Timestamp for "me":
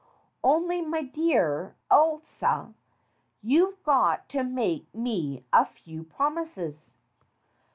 4.95-5.43